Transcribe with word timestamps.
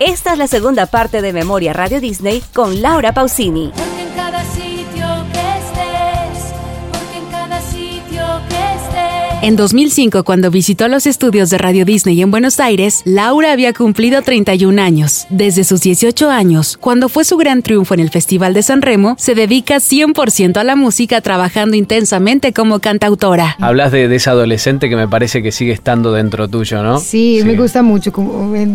Esta 0.00 0.32
es 0.32 0.38
la 0.38 0.46
segunda 0.46 0.84
parte 0.84 1.22
de 1.22 1.32
Memoria 1.32 1.72
Radio 1.72 2.02
Disney 2.02 2.42
con 2.52 2.82
Laura 2.82 3.14
Pausini. 3.14 3.72
En 9.46 9.54
2005, 9.54 10.24
cuando 10.24 10.50
visitó 10.50 10.88
los 10.88 11.06
estudios 11.06 11.50
de 11.50 11.58
Radio 11.58 11.84
Disney 11.84 12.20
en 12.20 12.32
Buenos 12.32 12.58
Aires, 12.58 13.02
Laura 13.04 13.52
había 13.52 13.72
cumplido 13.72 14.20
31 14.22 14.82
años. 14.82 15.24
Desde 15.30 15.62
sus 15.62 15.82
18 15.82 16.28
años, 16.30 16.76
cuando 16.76 17.08
fue 17.08 17.24
su 17.24 17.36
gran 17.36 17.62
triunfo 17.62 17.94
en 17.94 18.00
el 18.00 18.10
Festival 18.10 18.54
de 18.54 18.64
San 18.64 18.82
Remo, 18.82 19.14
se 19.20 19.36
dedica 19.36 19.76
100% 19.76 20.56
a 20.56 20.64
la 20.64 20.74
música, 20.74 21.20
trabajando 21.20 21.76
intensamente 21.76 22.52
como 22.52 22.80
cantautora. 22.80 23.54
Hablas 23.60 23.92
de, 23.92 24.08
de 24.08 24.16
esa 24.16 24.32
adolescente 24.32 24.88
que 24.88 24.96
me 24.96 25.06
parece 25.06 25.44
que 25.44 25.52
sigue 25.52 25.70
estando 25.70 26.10
dentro 26.12 26.48
tuyo, 26.48 26.82
¿no? 26.82 26.98
Sí, 26.98 27.40
me 27.44 27.54
gusta 27.54 27.84
mucho. 27.84 28.10
como, 28.12 28.52
eh, 28.56 28.66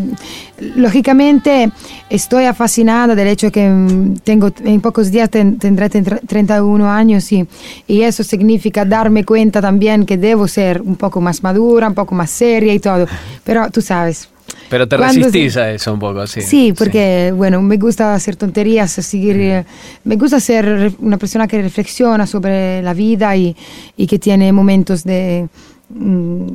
Lógicamente 0.75 1.69
estoy 2.09 2.45
fascinada 2.53 3.13
del 3.15 3.27
hecho 3.27 3.51
que 3.51 3.67
mm, 3.67 4.19
tengo 4.23 4.51
en 4.63 4.79
pocos 4.79 5.11
días 5.11 5.29
ten- 5.29 5.57
tendré 5.57 5.89
31 5.89 6.87
años 6.89 7.29
y, 7.33 7.45
y 7.87 8.03
eso 8.03 8.23
significa 8.23 8.85
darme 8.85 9.25
cuenta 9.25 9.59
también 9.59 10.05
que 10.05 10.15
debo 10.17 10.47
ser 10.47 10.60
un 10.83 10.95
poco 10.95 11.21
más 11.21 11.41
madura, 11.43 11.87
un 11.87 11.95
poco 11.95 12.13
más 12.13 12.29
seria 12.29 12.73
y 12.73 12.79
todo. 12.79 13.07
Pero 13.43 13.69
tú 13.71 13.81
sabes. 13.81 14.27
Pero 14.69 14.87
te 14.87 14.97
cuando 14.97 15.25
resistís 15.25 15.53
se- 15.53 15.61
a 15.61 15.71
eso 15.71 15.93
un 15.93 15.99
poco, 15.99 16.25
sí. 16.27 16.41
Sí, 16.41 16.73
porque 16.77 17.33
bueno, 17.35 17.61
me 17.61 17.77
gusta 17.77 18.13
hacer 18.13 18.35
tonterías, 18.35 18.91
seguir, 18.91 19.35
eh, 19.39 19.65
me 20.05 20.15
gusta 20.15 20.39
ser 20.39 20.93
una 20.99 21.17
persona 21.17 21.47
que 21.47 21.61
reflexiona 21.61 22.25
sobre 22.25 22.81
la 22.81 22.93
vida 22.93 23.35
y, 23.35 23.55
y 23.97 24.07
que 24.07 24.17
tiene 24.19 24.51
momentos 24.53 25.03
de 25.03 25.47
mm, 25.89 26.47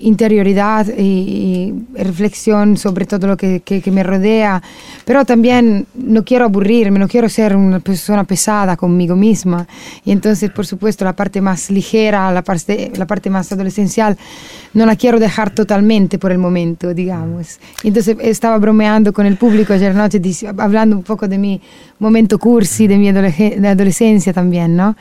interioridad 0.00 0.86
y, 0.96 1.74
y 1.94 2.02
reflexión 2.02 2.76
sobre 2.76 3.04
todo 3.06 3.26
lo 3.26 3.36
que, 3.36 3.60
que- 3.60 3.80
que 3.80 3.90
me 3.90 4.02
rodea, 4.02 4.62
pero 5.04 5.24
también 5.24 5.86
no 5.94 6.24
quiero 6.24 6.44
aburrirme, 6.46 6.98
no 6.98 7.06
quiero 7.08 7.28
ser 7.28 7.54
una 7.56 7.80
persona 7.80 8.24
pesada 8.24 8.76
conmigo 8.76 9.14
misma. 9.16 9.66
Y 10.04 10.10
entonces, 10.12 10.50
por 10.50 10.66
supuesto, 10.66 11.04
la 11.04 11.14
parte 11.14 11.40
más 11.40 11.70
ligera, 11.70 12.30
la 12.32 12.42
parte, 12.42 12.90
la 12.96 13.06
parte 13.06 13.30
más 13.30 13.52
adolescencial, 13.52 14.16
no 14.74 14.86
la 14.86 14.96
quiero 14.96 15.18
dejar 15.18 15.50
totalmente 15.50 16.18
por 16.18 16.32
el 16.32 16.38
momento, 16.38 16.94
digamos. 16.94 17.58
Y 17.82 17.88
entonces 17.88 18.16
estaba 18.20 18.58
bromeando 18.58 19.12
con 19.12 19.26
el 19.26 19.36
público 19.36 19.72
ayer 19.72 19.94
noche, 19.94 20.20
hablando 20.58 20.96
un 20.96 21.02
poco 21.02 21.26
de 21.28 21.38
mi 21.38 21.60
momento 21.98 22.38
cursi, 22.38 22.86
de 22.86 22.96
mi 22.98 23.10
de 23.12 23.68
adolescencia 23.68 24.32
también, 24.32 24.76
¿no? 24.76 24.96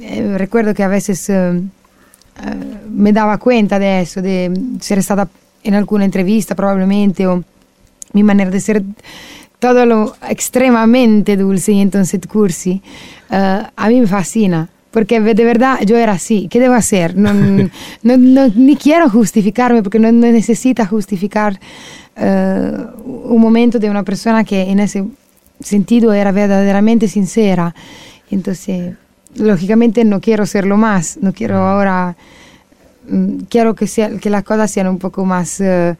Eh, 0.00 0.34
recuerdo 0.38 0.72
que 0.74 0.82
a 0.82 0.88
veces... 0.88 1.28
eh, 1.30 1.60
eh, 2.44 2.78
me 2.90 3.12
daba 3.12 3.38
cuenta 3.38 3.78
de 3.78 4.00
eso, 4.02 4.22
de 4.22 4.52
ser 4.80 5.02
stata 5.02 5.28
en 5.64 5.74
alguna 5.74 6.04
entrevista 6.04 6.54
probablemente, 6.54 7.26
o 7.26 7.42
mi 8.12 8.22
manera 8.22 8.50
de 8.50 8.60
ser 8.60 8.82
todo 9.58 9.84
lo 9.86 10.14
extremadamente 10.28 11.36
dulce 11.36 11.72
y 11.72 11.80
entonces 11.80 12.20
cursi, 12.30 12.80
eh, 13.30 13.62
a 13.76 13.88
mí 13.88 14.00
me 14.00 14.06
fascina. 14.06 14.68
Porque 14.90 15.20
de 15.20 15.44
verdad 15.44 15.80
yo 15.84 15.96
era 15.98 16.12
así. 16.12 16.48
¿Qué 16.50 16.58
debo 16.60 16.74
hacer? 16.74 17.14
No, 17.16 17.32
no- 18.02 18.16
no- 18.16 18.48
ni 18.54 18.74
quiero 18.76 19.10
justificarme 19.10 19.82
porque 19.82 19.98
no, 19.98 20.10
no 20.10 20.26
necesita 20.32 20.86
justificar 20.86 21.60
eh, 22.16 22.72
un 23.04 23.40
momento 23.40 23.78
de 23.78 23.90
una 23.90 24.02
persona 24.02 24.44
que 24.44 24.62
en 24.62 24.80
ese 24.80 25.04
sentido 25.60 26.12
era 26.14 26.32
verdaderamente 26.32 27.06
sincera. 27.06 27.74
Entonces, 28.30 28.94
lógicamente 29.36 30.04
no 30.04 30.20
quiero 30.20 30.46
serlo 30.46 30.76
más. 30.76 31.18
No 31.20 31.32
quiero 31.32 31.56
ahora 31.58 32.16
mm, 33.08 33.38
quiero 33.48 33.74
que, 33.74 33.86
sea, 33.86 34.10
que 34.18 34.30
las 34.30 34.44
cosas 34.44 34.70
sean 34.70 34.88
un 34.88 34.98
poco 34.98 35.24
más 35.24 35.60
eh, 35.60 35.96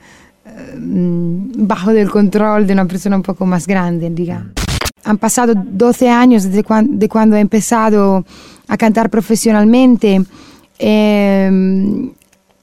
eh, 0.47 0.77
mm, 0.79 1.67
bajo 1.67 1.93
del 1.93 2.11
control 2.11 2.67
de 2.67 2.73
una 2.73 2.87
persona 2.87 3.17
un 3.17 3.23
poco 3.23 3.47
más 3.47 3.67
grande, 3.67 4.11
digamos. 4.11 4.53
Han 5.05 5.19
pasado 5.19 5.55
12 5.55 6.09
años 6.11 6.45
desde 6.45 6.65
cuan- 6.65 6.99
de 6.99 7.09
cuando 7.09 7.37
he 7.37 7.41
empezado 7.41 8.25
a 8.67 8.77
cantar 8.77 9.09
profesionalmente. 9.11 10.23
Eh, 10.79 12.11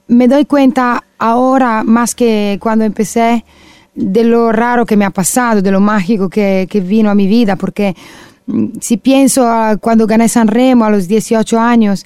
me 0.08 0.28
doy 0.28 0.44
cuenta 0.44 1.02
ahora, 1.18 1.82
más 1.82 2.14
que 2.14 2.58
cuando 2.60 2.84
empecé, 2.84 3.44
de 3.94 4.24
lo 4.24 4.52
raro 4.52 4.84
que 4.86 4.96
me 4.96 5.04
ha 5.04 5.10
pasado, 5.10 5.62
de 5.62 5.70
lo 5.72 5.80
mágico 5.80 6.28
que, 6.28 6.68
que 6.70 6.80
vino 6.80 7.10
a 7.10 7.14
mi 7.14 7.26
vida, 7.26 7.56
porque 7.56 7.96
si 8.80 8.96
pienso 8.96 9.46
a 9.46 9.76
cuando 9.76 10.06
gané 10.06 10.28
Sanremo 10.28 10.84
a 10.84 10.90
los 10.90 11.08
18 11.08 11.58
años, 11.58 12.04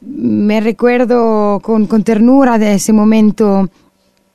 me 0.00 0.60
recuerdo 0.60 1.60
con, 1.60 1.86
con 1.86 2.04
ternura 2.04 2.58
de 2.58 2.74
ese 2.74 2.92
momento. 2.92 3.68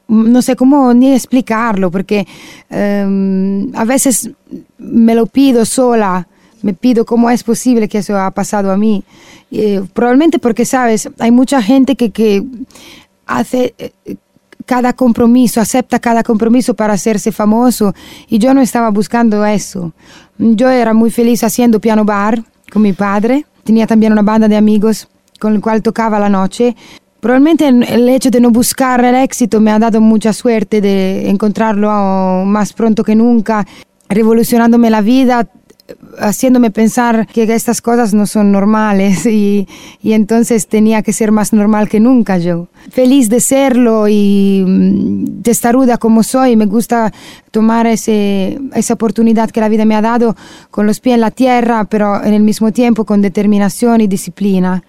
No 0.08 0.42
sé 0.42 0.56
cómo 0.56 0.94
ni 0.94 1.14
explicarlo, 1.14 1.92
porque 1.92 2.26
em, 2.70 3.70
a 3.76 3.84
veces 3.84 4.32
me 4.78 5.16
lo 5.16 5.26
pido 5.26 5.66
sola, 5.66 6.28
me 6.62 6.74
pido 6.74 7.06
cómo 7.06 7.30
es 7.30 7.44
posible 7.44 7.90
que 7.90 8.00
eso 8.00 8.18
ha 8.18 8.32
pasado 8.32 8.72
a 8.72 8.78
mí. 8.78 9.04
Eh, 9.52 9.82
probablemente 9.94 10.40
porque, 10.40 10.66
sabes, 10.66 11.10
hay 11.20 11.32
mucha 11.32 11.62
gente 11.62 11.96
que, 11.96 12.12
que 12.12 12.44
hace 13.26 13.74
eh, 13.78 13.92
cada 14.68 14.94
compromiso, 14.94 15.62
acepta 15.62 15.98
cada 15.98 16.22
compromiso 16.24 16.76
para 16.76 16.94
hacerse 16.94 17.32
famoso 17.32 17.96
y 18.28 18.38
yo 18.38 18.54
no 18.54 18.62
estaba 18.62 18.90
buscando 18.92 19.44
eso. 19.46 19.94
Yo 20.38 20.70
era 20.70 20.94
muy 20.94 21.10
feliz 21.10 21.44
haciendo 21.44 21.80
piano 21.80 22.04
bar 22.04 22.44
con 22.72 22.82
mi 22.82 22.92
padre, 22.94 23.46
tenía 23.64 23.88
también 23.88 24.12
una 24.12 24.22
banda 24.22 24.48
de 24.48 24.58
amigos 24.58 25.08
con 25.40 25.56
el 25.56 25.62
cual 25.62 25.82
tocaba 25.82 26.20
la 26.20 26.30
noche. 26.30 26.76
Probablemente 27.22 27.68
el 27.70 28.10
hecho 28.10 28.30
de 28.30 28.42
no 28.42 28.52
buscar 28.52 29.04
el 29.06 29.16
éxito 29.16 29.62
me 29.62 29.72
ha 29.72 29.80
dado 29.80 30.02
mucha 30.02 30.34
suerte 30.34 30.82
de 30.82 31.30
encontrarlo 31.30 32.44
más 32.46 32.74
pronto 32.74 33.04
que 33.06 33.16
nunca, 33.16 33.66
revolucionándome 34.10 34.90
la 34.90 35.02
vida, 35.02 35.48
haciéndome 36.20 36.72
pensar 36.72 37.28
que 37.28 37.44
estas 37.44 37.82
cosas 37.82 38.14
no 38.14 38.26
son 38.26 38.52
normales 38.52 39.26
y, 39.26 39.68
y 40.02 40.14
entonces 40.14 40.68
tenía 40.68 41.02
que 41.02 41.14
ser 41.14 41.32
más 41.32 41.54
normal 41.54 41.88
que 41.88 42.00
nunca 42.00 42.38
yo. 42.38 42.68
Feliz 42.90 43.30
de 43.30 43.40
serlo 43.40 44.08
y 44.08 44.64
mm, 44.66 45.42
testaruda 45.42 45.98
como 45.98 46.24
soy, 46.24 46.56
me 46.56 46.66
gusta 46.66 47.14
tomar 47.52 47.88
ese, 47.88 48.60
esa 48.74 48.94
oportunidad 48.96 49.50
que 49.50 49.62
la 49.62 49.70
vida 49.70 49.86
me 49.86 49.96
ha 49.96 50.02
dado 50.02 50.36
con 50.72 50.86
los 50.86 51.00
pies 51.00 51.16
en 51.16 51.22
la 51.22 51.32
tierra, 51.32 51.86
pero 51.86 52.24
en 52.24 52.34
el 52.34 52.44
mismo 52.44 52.72
tiempo 52.72 53.06
con 53.06 53.22
determinación 53.22 54.02
y 54.02 54.08
disciplina. 54.08 54.84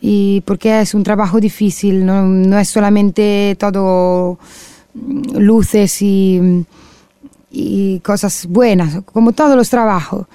Y 0.00 0.42
porque 0.42 0.80
es 0.80 0.94
un 0.94 1.02
trabajo 1.02 1.40
difícil, 1.40 2.04
no, 2.04 2.22
no 2.26 2.58
es 2.58 2.68
solamente 2.68 3.56
todo 3.58 4.38
mm, 4.94 5.38
luces 5.38 6.00
y 6.02 6.64
y 7.56 8.00
cosas 8.00 8.46
buenas, 8.48 9.02
como 9.04 9.30
todos 9.32 9.56
los 9.56 9.70
trabajos. 9.70 10.26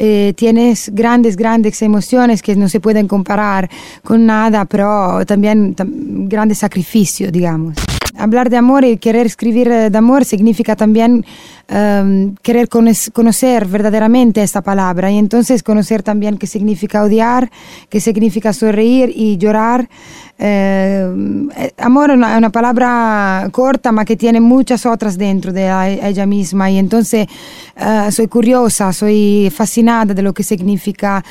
Eh, 0.00 0.32
tienes 0.36 0.90
grandes, 0.94 1.36
grandes 1.36 1.82
emociones 1.82 2.40
que 2.40 2.54
no 2.54 2.68
se 2.68 2.78
pueden 2.78 3.08
comparar 3.08 3.68
con 4.04 4.24
nada, 4.26 4.64
pero 4.64 5.26
también 5.26 5.74
tam- 5.74 6.28
grandes 6.28 6.58
sacrificios, 6.58 7.32
digamos. 7.32 7.74
Hablar 8.18 8.50
de 8.50 8.56
amor 8.56 8.84
y 8.84 8.96
querer 8.96 9.26
escribir 9.26 9.68
eh, 9.68 9.90
de 9.90 9.98
amor 9.98 10.24
significa 10.24 10.74
también 10.74 11.24
em, 11.68 12.34
querer 12.42 12.68
conoc- 12.68 13.12
conocer 13.12 13.64
verdaderamente 13.64 14.42
esta 14.42 14.60
palabra 14.60 15.08
y 15.10 15.18
entonces 15.18 15.62
conocer 15.62 16.02
también 16.02 16.36
qué 16.36 16.48
significa 16.48 17.04
odiar, 17.04 17.48
qué 17.88 18.00
significa 18.00 18.52
sonreír 18.52 19.12
y 19.14 19.36
llorar. 19.36 19.88
Eh, 20.36 21.48
eh, 21.56 21.72
amor 21.78 22.10
es 22.10 22.16
una, 22.16 22.50
palabra 22.50 23.48
corta, 23.52 23.92
ma 23.92 24.04
que 24.04 24.16
tiene 24.16 24.40
muchas 24.40 24.84
otras 24.84 25.16
dentro 25.16 25.52
de 25.52 26.00
ella 26.02 26.26
misma. 26.26 26.70
Y 26.72 26.78
entonces 26.78 27.28
eh, 27.76 28.08
soy 28.10 28.26
curiosa, 28.26 28.92
soy 28.92 29.52
fascinada 29.54 30.12
de 30.12 30.22
lo 30.22 30.32
que 30.32 30.42
significa 30.42 31.24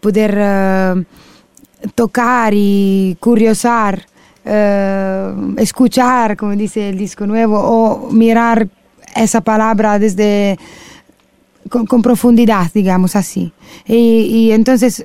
poder 0.00 1.06
tocar 1.94 2.52
y 2.54 3.16
curiosar, 3.20 4.06
eh, 4.44 5.34
escuchar, 5.56 6.36
como 6.36 6.52
dice 6.52 6.90
el 6.90 6.98
disco 6.98 7.26
nuevo, 7.26 7.58
o 7.58 8.10
mirar 8.10 8.68
esa 9.14 9.40
palabra 9.40 9.98
desde 9.98 10.58
con, 11.68 12.02
profundidad, 12.02 12.70
digamos 12.72 13.16
así. 13.16 13.52
Y, 13.86 14.50
entonces 14.52 15.04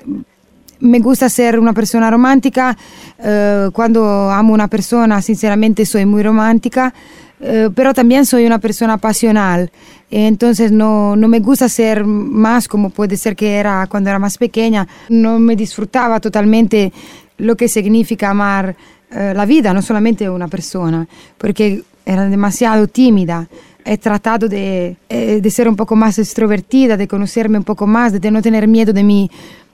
me 0.80 0.98
gusta 0.98 1.28
ser 1.28 1.58
una 1.58 1.72
persona 1.72 2.10
romántica. 2.10 2.76
eh, 3.18 3.68
cuando 3.72 4.30
amo 4.30 4.52
una 4.54 4.68
persona, 4.68 5.22
sinceramente 5.22 5.84
soy 5.86 6.06
muy 6.06 6.22
romántica, 6.22 6.92
eh, 7.40 7.70
pero 7.74 7.94
también 7.94 8.26
soy 8.26 8.46
una 8.46 8.58
persona 8.58 8.98
pasional. 8.98 9.70
Entonces 10.10 10.72
no, 10.72 11.16
no 11.16 11.28
me 11.28 11.40
gusta 11.40 11.68
ser 11.68 12.04
más 12.04 12.66
como 12.66 12.90
puede 12.90 13.16
ser 13.16 13.36
que 13.36 13.54
era 13.54 13.86
cuando 13.88 14.10
era 14.10 14.18
más 14.18 14.36
pequeña. 14.38 14.86
No 15.08 15.38
me 15.38 15.56
disfrutaba 15.56 16.20
totalmente 16.20 16.92
lo 17.38 17.56
que 17.56 17.68
significa 17.68 18.30
amar 18.30 18.76
eh, 19.10 19.32
la 19.34 19.44
vida, 19.46 19.72
no 19.72 19.82
solamente 19.82 20.28
una 20.28 20.48
persona, 20.48 21.06
porque 21.38 21.82
era 22.04 22.26
demasiado 22.28 22.86
tímida. 22.88 23.48
He 23.84 23.98
tratado 23.98 24.48
de, 24.48 24.96
de 25.08 25.50
ser 25.50 25.68
un 25.68 25.76
poco 25.76 25.96
más 25.96 26.18
extrovertida, 26.18 26.96
de 26.96 27.08
conocerme 27.08 27.58
un 27.58 27.64
poco 27.64 27.86
más, 27.86 28.12
de 28.12 28.30
no 28.30 28.42
tener 28.42 28.68
miedo 28.68 28.92
de 28.92 29.02
mi, 29.02 29.30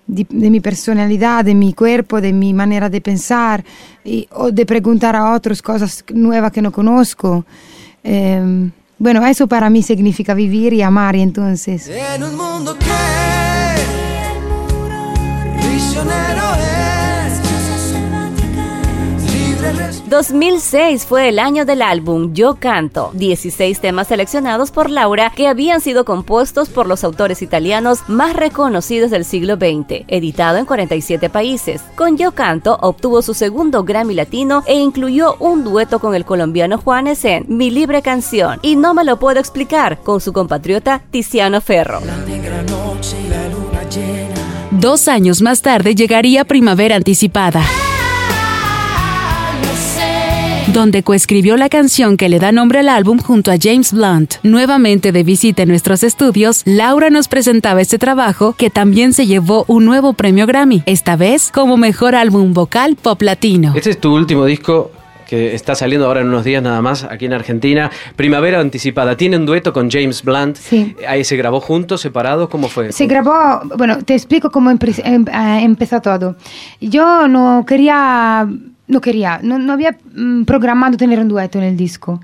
de, 0.07 0.51
mi 0.51 0.61
personalidad, 0.61 1.45
de 1.45 1.55
mi 1.55 1.73
cuerpo, 1.73 2.21
de 2.21 2.33
mi 2.33 2.55
manera 2.55 2.89
de 2.89 3.01
pensar, 3.01 3.65
o 4.31 4.53
de 4.53 4.65
preguntar 4.65 5.17
a 5.17 5.33
otros 5.33 5.61
cosas 5.61 6.05
nuevas 6.15 6.53
que 6.53 6.63
no 6.63 6.71
conozco. 6.71 7.45
Eh, 8.05 8.71
Bueno, 8.99 9.27
eso 9.27 9.47
para 9.47 9.69
mí 9.69 9.83
significa 9.83 10.33
vivir 10.33 10.73
y 10.73 10.81
amar 10.81 11.17
y 11.17 11.21
entonces... 11.21 11.87
En 11.89 12.23
un 12.23 12.35
mundo 12.35 12.75
que 12.79 12.87
prisionero 15.61 16.55
es, 16.55 16.76
2006 20.17 21.05
fue 21.05 21.29
el 21.29 21.39
año 21.39 21.67
del 21.67 21.83
álbum 21.83 22.33
Yo 22.33 22.55
Canto, 22.59 23.11
16 23.13 23.81
temas 23.81 24.09
seleccionados 24.09 24.71
por 24.71 24.89
Laura 24.89 25.31
que 25.37 25.47
habían 25.47 25.83
sido 25.83 26.07
compuestos 26.07 26.71
por 26.71 26.87
los 26.87 27.05
autores 27.05 27.43
italianos 27.43 28.01
más 28.09 28.35
reconocidos 28.35 29.11
del 29.11 29.27
siglo 29.27 29.57
XX, 29.57 30.07
editado 30.09 30.57
en 30.57 30.65
47 30.65 31.29
países. 31.29 31.83
Con 31.97 32.17
Yo 32.17 32.33
Canto 32.33 32.79
obtuvo 32.81 33.21
su 33.21 33.35
segundo 33.35 33.85
Grammy 33.85 34.15
Latino 34.15 34.63
e 34.67 34.77
incluyó 34.77 35.37
un 35.39 35.65
dueto 35.65 35.99
con 35.99 36.15
el 36.15 36.25
colombiano 36.25 36.79
Juanes 36.79 37.23
en 37.27 37.45
Mi 37.49 37.71
Libre 37.71 38.01
Canción 38.01 38.59
y 38.63 38.77
No 38.77 38.95
Me 38.95 39.05
Lo 39.05 39.19
Puedo 39.19 39.39
Explicar 39.39 39.99
con 40.03 40.23
su 40.23 40.33
compatriota 40.33 41.03
Tiziano 41.11 41.61
Ferro. 41.61 42.01
La 42.07 42.17
negra 42.25 42.63
noche 42.63 43.19
y 43.23 43.29
la 43.29 43.49
luna 43.51 43.83
llena. 43.91 44.35
Dos 44.71 45.09
años 45.09 45.43
más 45.43 45.61
tarde 45.61 45.95
llegaría 45.95 46.47
Primavera 46.47 46.97
Anticipada. 46.97 47.63
Donde 50.73 51.03
coescribió 51.03 51.57
la 51.57 51.69
canción 51.69 52.17
que 52.17 52.29
le 52.29 52.39
da 52.39 52.53
nombre 52.53 52.81
al 52.81 52.89
álbum 52.89 53.19
junto 53.19 53.51
a 53.51 53.55
James 53.61 53.93
Blunt. 53.93 54.35
Nuevamente 54.43 55.13
de 55.13 55.23
visita 55.23 55.63
en 55.63 55.69
nuestros 55.69 56.03
estudios, 56.03 56.63
Laura 56.67 57.09
nos 57.09 57.29
presentaba 57.29 57.81
este 57.81 57.99
trabajo 57.99 58.55
que 58.59 58.69
también 58.69 59.13
se 59.15 59.27
llevó 59.27 59.65
un 59.69 59.85
nuevo 59.85 60.13
premio 60.13 60.47
Grammy, 60.47 60.83
esta 60.87 61.17
vez 61.17 61.51
como 61.53 61.77
mejor 61.77 62.15
álbum 62.15 62.53
vocal 62.53 62.97
pop 63.01 63.23
latino. 63.23 63.73
Este 63.75 63.91
es 63.91 64.01
tu 64.01 64.15
último 64.15 64.45
disco 64.45 64.91
que 65.27 65.55
está 65.55 65.75
saliendo 65.75 66.07
ahora 66.07 66.21
en 66.21 66.29
unos 66.29 66.45
días 66.45 66.63
nada 66.63 66.81
más 66.83 67.03
aquí 67.05 67.25
en 67.25 67.33
Argentina. 67.33 67.91
Primavera 68.15 68.61
Anticipada. 68.61 69.17
Tiene 69.17 69.37
un 69.37 69.47
dueto 69.47 69.73
con 69.73 69.91
James 69.91 70.23
Blunt. 70.23 70.57
Sí. 70.57 70.95
Ahí 71.09 71.25
se 71.25 71.37
grabó 71.37 71.61
juntos, 71.61 72.01
separados. 72.01 72.49
¿Cómo 72.49 72.69
fue? 72.69 72.93
Se 72.93 73.07
grabó, 73.07 73.61
bueno, 73.77 73.99
te 74.05 74.15
explico 74.15 74.51
cómo 74.51 74.71
em- 74.71 74.79
eh, 75.27 75.63
empezó 75.63 76.01
todo. 76.01 76.37
Yo 76.81 77.27
no 77.27 77.65
quería, 77.67 78.47
no 78.89 79.01
quería, 79.01 79.41
no, 79.43 79.73
había 79.73 79.97
mm, 80.15 80.45
programado 80.45 80.97
tener 80.97 81.19
un 81.21 81.29
dueto 81.29 81.59
en 81.59 81.65
el 81.65 81.77
disco. 81.77 82.21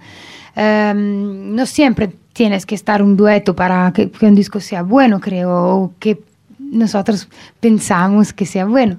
Em, 0.55 1.55
no 1.55 1.67
siempre 1.67 2.13
tienes 2.33 2.67
que 2.67 2.75
estar 2.75 3.03
un 3.03 3.17
dueto 3.17 3.55
para 3.55 3.93
que, 3.93 4.11
que 4.11 4.27
un 4.27 4.35
disco 4.35 4.61
sea 4.61 4.83
bueno, 4.83 5.21
creo, 5.21 5.51
o 5.51 5.93
que 5.99 6.21
nosotros 6.59 7.29
pensamos 7.61 8.33
que 8.33 8.47
sea 8.47 8.65
bueno. 8.65 8.99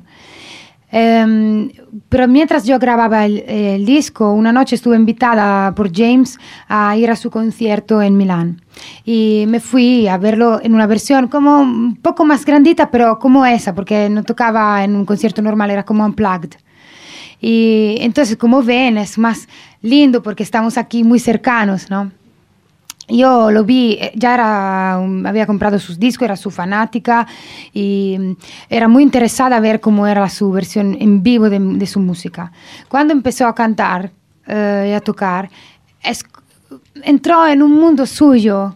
Em, 0.96 1.72
pero 2.08 2.28
mientras 2.28 2.66
yo 2.66 2.78
grababa 2.78 3.26
el, 3.26 3.40
el 3.48 3.84
disco, 3.84 4.32
una 4.32 4.52
noche 4.52 4.76
estuve 4.76 4.96
invitada 4.96 5.74
por 5.74 5.92
James 5.92 6.38
a 6.68 6.96
ir 6.96 7.10
a 7.10 7.16
su 7.16 7.32
concierto 7.32 8.00
en 8.00 8.16
Milán. 8.16 8.62
Y 9.04 9.46
me 9.48 9.60
fui 9.60 10.08
a 10.08 10.20
verlo 10.20 10.60
en 10.62 10.76
una 10.76 10.86
versión 10.86 11.30
como 11.30 11.62
un 11.62 11.96
poco 11.96 12.26
más 12.26 12.46
grandita, 12.46 12.92
pero 12.92 13.18
como 13.18 13.44
esa, 13.44 13.74
porque 13.74 14.08
no 14.08 14.24
tocaba 14.24 14.84
en 14.84 14.96
un 14.96 15.06
concierto 15.06 15.42
normal, 15.42 15.72
era 15.72 15.84
como 15.84 16.06
unplugged. 16.06 16.52
Y 17.46 17.98
entonces, 18.00 18.38
como 18.38 18.64
ven, 18.64 18.98
es 18.98 19.18
más 19.18 19.50
lindo 19.82 20.24
porque 20.24 20.44
estamos 20.44 20.78
aquí 20.78 21.04
muy 21.04 21.20
cercanos, 21.20 21.90
¿no? 21.90 22.10
Yo 23.10 23.52
lo 23.52 23.66
vi, 23.66 23.98
eh, 24.00 24.14
ya 24.16 24.34
era, 24.36 24.94
había 24.94 25.46
comprado 25.46 25.78
sus 25.78 26.00
discos, 26.00 26.24
era 26.24 26.38
su 26.38 26.50
fanática 26.52 27.28
y 27.74 28.16
mm, 28.18 28.32
era 28.70 28.88
muy 28.88 29.04
interesada 29.04 29.58
a 29.58 29.60
ver 29.60 29.82
cómo 29.82 30.08
era 30.08 30.30
su 30.30 30.52
versión 30.52 30.96
en 31.02 31.22
vivo 31.22 31.50
de, 31.50 31.60
de 31.60 31.86
su 31.86 32.00
música. 32.00 32.54
Cuando 32.88 33.12
empezó 33.12 33.46
a 33.46 33.54
cantar 33.54 34.12
eh, 34.48 34.88
y 34.92 34.94
a 34.94 35.02
tocar, 35.02 35.50
es- 36.02 36.24
entró 37.04 37.46
en 37.46 37.62
un 37.62 37.74
mundo 37.74 38.06
suyo 38.06 38.76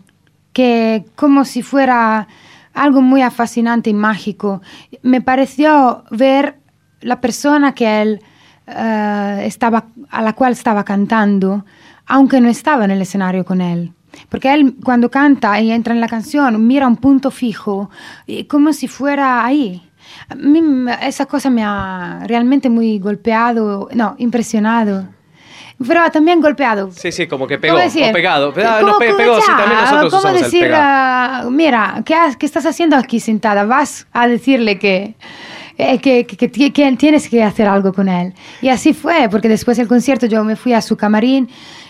que 0.52 1.06
como 1.16 1.46
si 1.46 1.62
fuera 1.62 2.28
algo 2.74 3.02
muy 3.02 3.22
fascinante 3.32 3.90
y 3.92 3.94
mágico. 3.94 4.62
Me 5.04 5.22
pareció 5.22 6.04
ver 6.12 6.58
la 7.00 7.22
persona 7.22 7.74
que 7.74 8.02
él 8.02 8.22
eh, 8.68 9.42
estaba, 9.46 9.86
a 10.10 10.22
la 10.22 10.34
cual 10.34 10.54
estaba 10.54 10.84
cantando, 10.84 11.66
aunque 12.06 12.42
no 12.42 12.50
estaba 12.50 12.86
en 12.86 12.92
el 12.92 13.02
escenario 13.02 13.46
con 13.46 13.62
él. 13.62 13.94
Porque 14.30 14.54
él 14.54 14.76
cuando 14.84 15.12
canta 15.12 15.60
y 15.62 15.72
entra 15.72 15.94
en 15.94 16.02
la 16.02 16.08
canción, 16.08 16.66
mira 16.66 16.88
un 16.88 16.98
punto 16.98 17.30
fijo, 17.32 17.90
como 18.50 18.74
si 18.74 18.88
fuera 18.88 19.46
ahí. 19.46 19.84
A 20.30 20.36
mí 20.36 20.62
me- 20.62 20.98
esa 21.08 21.26
cosa 21.26 21.50
me 21.50 21.64
ha 21.64 22.22
realmente 22.26 22.70
muy 22.70 22.98
golpeado, 23.00 23.90
no, 23.94 24.16
impresionado. 24.18 25.08
Pero 25.86 26.10
también 26.10 26.42
golpeado. 26.42 26.90
Sí, 26.92 27.12
sí, 27.12 27.28
como 27.28 27.46
que 27.46 27.60
pegó. 27.60 27.76
¿Cómo 27.76 27.84
decir? 27.84 28.06
O 28.10 28.12
pegado. 28.14 28.52
Ah, 28.66 28.78
¿Cómo- 28.80 28.94
no, 28.94 28.98
pe- 28.98 29.14
pegó, 29.14 29.40
sí, 29.40 29.52
también 29.56 29.80
nosotros 29.82 30.14
¿Cómo 30.24 30.34
decir, 30.34 30.64
el 30.64 30.74
ah, 30.76 31.46
mira, 31.52 32.02
¿qué, 32.04 32.16
has- 32.16 32.36
qué 32.36 32.48
estás 32.48 32.66
haciendo 32.66 32.96
aquí 32.96 33.20
sentada? 33.20 33.66
Vas 33.66 34.08
a 34.12 34.28
decirle 34.28 34.80
que, 34.80 35.16
eh, 35.78 36.00
que, 36.00 36.26
que- 36.26 36.38
que 36.38 36.48
ti- 36.48 36.72
que 36.72 36.92
tienes 36.98 37.30
que 37.30 37.44
hacer 37.44 37.68
algo 37.68 37.94
con 37.94 38.10
él. 38.10 38.34
Y 38.62 38.70
así 38.70 38.94
fue, 38.94 39.28
porque 39.30 39.48
después 39.50 39.78
del 39.78 39.88
concierto 39.88 40.26
yo 40.26 40.44
me 40.44 40.56
fui 40.56 40.74
a 40.74 40.82
su 40.82 40.96
camarín 40.98 41.48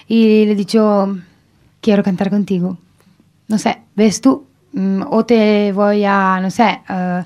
y 0.08 0.46
le 0.46 0.52
he 0.52 0.56
dicho, 0.56 1.18
quiero 1.82 2.04
cantar 2.04 2.30
contigo. 2.30 2.78
No 3.48 3.58
sé, 3.58 3.78
¿ves 3.96 4.20
tú? 4.22 4.46
Mm, 4.74 5.04
O 5.10 5.26
te 5.26 5.72
voy 5.72 6.04
a, 6.06 6.40
no 6.42 6.52
sé, 6.52 6.80
ah, 6.88 7.26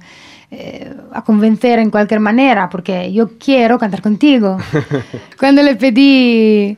eh, 0.52 0.94
a 1.14 1.24
convencer 1.24 1.80
en 1.80 1.90
cualquier 1.90 2.20
manera, 2.20 2.70
porque 2.70 3.12
yo 3.12 3.38
quiero 3.38 3.80
cantar 3.80 4.02
contigo. 4.02 4.58
Cuando 5.40 5.64
le 5.64 5.76
pedí, 5.76 6.78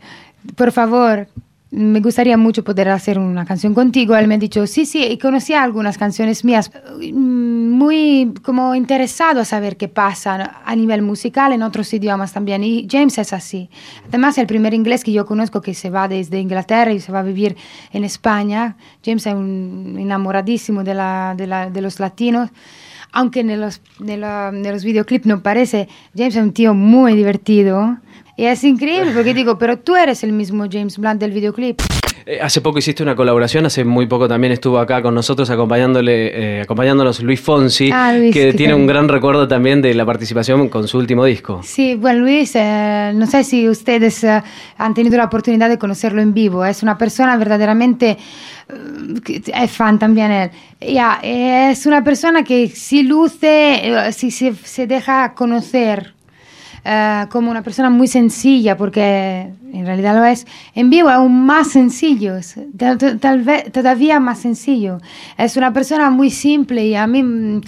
por 0.56 0.72
favor, 0.72 1.28
me 1.76 2.02
gustaría 2.02 2.38
mucho 2.38 2.64
poder 2.64 2.90
hacer 2.90 3.18
una 3.18 3.46
canción 3.46 3.74
contigo, 3.74 4.16
él 4.16 4.28
me 4.28 4.36
ha 4.36 4.38
dicho, 4.38 4.68
sí, 4.68 4.86
sí, 4.86 5.04
y 5.04 5.18
conocía 5.18 5.64
algunas 5.64 5.98
canciones 5.98 6.46
mías, 6.46 6.70
mm, 7.02 7.70
muy 7.72 8.32
como 8.44 8.76
interesado 8.76 9.42
a 9.42 9.46
saber 9.46 9.76
qué 9.76 9.88
pasa 9.88 10.62
a 10.64 10.76
nivel 10.76 11.02
musical 11.02 11.52
en 11.52 11.64
otros 11.64 11.92
idiomas 11.94 12.32
también. 12.32 12.64
Y 12.64 12.88
James 12.90 13.18
es 13.18 13.34
así. 13.34 13.70
Además, 14.08 14.38
el 14.38 14.46
primer 14.46 14.76
inglés 14.76 15.04
que 15.04 15.12
yo 15.12 15.26
conozco 15.26 15.62
que 15.62 15.74
se 15.74 15.90
va 15.90 16.08
desde 16.08 16.40
Inglaterra 16.40 16.92
y 16.94 17.00
se 17.00 17.12
va 17.12 17.20
a 17.20 17.24
vivir 17.24 17.56
en 17.92 18.04
España, 18.04 18.78
James 19.04 19.26
es 19.26 19.34
un 19.34 19.96
enamoradísimo 20.00 20.84
de, 20.84 20.92
de, 20.94 21.48
la- 21.48 21.70
de 21.72 21.82
los 21.82 22.00
latinos 22.00 22.50
aunque 23.16 23.42
en 23.42 23.62
los, 23.62 23.80
de 24.00 24.18
los 24.18 24.84
videoclips 24.84 25.28
no 25.28 25.44
parece, 25.44 25.88
James 26.18 26.36
es 26.36 26.42
un 26.42 26.52
tío 26.52 26.74
muy 26.74 27.16
divertido. 27.16 27.98
Y 28.36 28.46
es 28.46 28.64
increíble 28.64 29.12
porque 29.14 29.34
digo, 29.34 29.58
pero 29.58 29.78
tú 29.78 29.96
eres 29.96 30.24
el 30.24 30.32
mismo 30.34 30.66
James 30.72 30.98
Blunt 30.98 31.20
del 31.20 31.32
videoclip. 31.32 31.80
Eh, 32.26 32.40
hace 32.42 32.62
poco 32.62 32.80
hiciste 32.80 33.04
una 33.04 33.16
colaboración, 33.18 33.66
hace 33.66 33.84
muy 33.84 34.08
poco 34.08 34.30
también 34.30 34.54
estuvo 34.54 34.80
acá 34.80 35.02
con 35.02 35.14
nosotros 35.14 35.50
acompañándole, 35.50 36.58
eh, 36.60 36.62
acompañándonos 36.62 37.20
Luis 37.22 37.42
Fonsi, 37.42 37.90
Ah, 37.92 38.14
Luis, 38.18 38.34
que 38.34 38.52
qué 38.52 38.54
tiene 38.54 38.74
un 38.74 38.82
cariño. 38.88 38.94
gran 38.94 39.10
recuerdo 39.10 39.46
también 39.48 39.82
de 39.82 39.94
la 39.94 40.06
participación 40.06 40.70
con 40.70 40.88
su 40.88 40.98
último 40.98 41.26
disco. 41.26 41.60
Sí, 41.64 41.96
bueno, 41.96 42.22
Luis, 42.22 42.54
eh, 42.56 43.12
no 43.14 43.28
sé 43.28 43.44
si 43.44 43.68
ustedes 43.68 44.24
eh, 44.24 44.42
han 44.78 44.94
tenido 44.94 45.18
la 45.18 45.26
oportunidad 45.26 45.68
de 45.68 45.78
conocerlo 45.78 46.22
en 46.22 46.34
vivo. 46.34 46.64
Es 46.64 46.82
una 46.82 46.98
persona 46.98 47.36
verdaderamente, 47.36 48.12
eh, 48.12 49.20
que 49.24 49.42
es 49.54 49.72
fan 49.72 50.00
también 50.00 50.32
él. 50.32 50.50
Ya, 50.80 51.20
es 51.22 51.86
una 51.86 52.04
persona 52.06 52.44
que 52.46 52.70
si 52.70 53.04
luce, 53.04 54.12
si 54.14 54.32
se, 54.32 54.54
se 54.56 54.88
deja 54.88 55.34
conocer 55.34 56.14
eh, 56.86 57.26
como 57.30 57.50
una 57.52 57.62
persona 57.64 57.90
muy 57.90 58.08
sencilla, 58.08 58.76
porque 58.78 59.50
en 59.74 59.86
realidad 59.86 60.16
lo 60.16 60.26
es, 60.26 60.46
en 60.76 60.90
vivo 60.90 61.10
es 61.10 61.16
aún 61.16 61.46
más 61.46 61.70
sencillo, 61.70 62.36
tal, 62.78 62.98
tal- 63.20 63.42
vez 63.44 63.72
todavía 63.72 64.20
más 64.20 64.40
sencillo. 64.40 65.00
Es 65.38 65.56
una 65.58 65.72
persona 65.74 66.10
muy 66.10 66.30
simple 66.30 66.86
y 66.86 66.96
a 66.96 67.08
mí, 67.08 67.62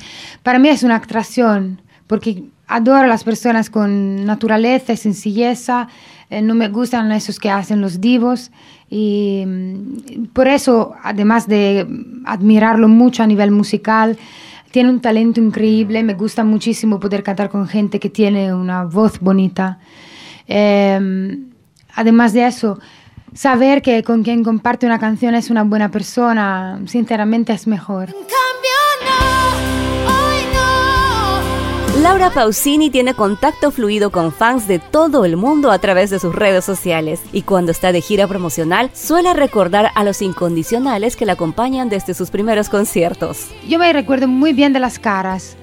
para 0.43 0.59
mí 0.59 0.69
es 0.69 0.83
una 0.83 0.95
atracción, 0.97 1.81
porque 2.07 2.43
adoro 2.67 3.07
las 3.07 3.23
personas 3.23 3.69
con 3.69 4.25
naturaleza 4.25 4.93
y 4.93 4.97
sencilleza, 4.97 5.87
eh, 6.29 6.41
no 6.41 6.55
me 6.55 6.69
gustan 6.69 7.11
esos 7.11 7.39
que 7.39 7.49
hacen 7.51 7.81
los 7.81 8.01
divos 8.01 8.51
y 8.89 9.43
mm, 9.45 10.25
por 10.33 10.47
eso, 10.47 10.93
además 11.03 11.47
de 11.47 11.87
admirarlo 12.25 12.87
mucho 12.87 13.23
a 13.23 13.27
nivel 13.27 13.51
musical, 13.51 14.17
tiene 14.75 14.89
un 14.89 14.99
talento 14.99 15.39
increíble, 15.39 16.03
me 16.03 16.15
gusta 16.15 16.43
muchísimo 16.43 16.99
poder 16.99 17.23
cantar 17.23 17.49
con 17.49 17.65
gente 17.65 17.97
que 17.97 18.09
tiene 18.09 18.53
una 18.53 18.83
voz 18.83 19.21
bonita. 19.21 19.79
Eh, 20.49 20.99
además 21.93 22.33
de 22.33 22.45
eso, 22.45 22.77
saber 23.33 23.81
que 23.81 24.03
con 24.03 24.21
quien 24.21 24.43
comparte 24.43 24.85
una 24.85 24.99
canción 24.99 25.33
es 25.33 25.49
una 25.49 25.63
buena 25.63 25.91
persona, 25.91 26.81
sinceramente 26.87 27.53
es 27.53 27.67
mejor. 27.67 28.09
Laura 32.05 32.29
Pausini 32.29 32.91
tiene 32.91 33.15
contacto 33.15 33.71
fluido 33.71 34.11
con 34.11 34.31
fans 34.31 34.67
de 34.67 34.77
todo 34.77 35.25
el 35.25 35.37
mundo 35.37 35.71
a 35.71 35.79
través 35.79 36.11
de 36.11 36.19
sus 36.19 36.35
redes 36.35 36.63
sociales 36.63 37.19
y 37.33 37.41
cuando 37.41 37.71
está 37.71 37.91
de 37.91 37.99
gira 37.99 38.27
promocional 38.27 38.91
suele 38.93 39.33
recordar 39.33 39.89
a 39.95 40.03
los 40.03 40.21
incondicionales 40.21 41.15
que 41.15 41.25
la 41.25 41.33
acompañan 41.33 41.89
desde 41.89 42.13
sus 42.13 42.29
primeros 42.29 42.69
conciertos. 42.69 43.47
Yo 43.67 43.79
me 43.79 43.91
recuerdo 43.91 44.27
muy 44.27 44.53
bien 44.53 44.71
de 44.71 44.79
las 44.79 44.99
caras. 44.99 45.57